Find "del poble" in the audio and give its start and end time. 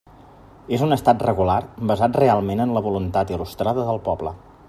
3.91-4.35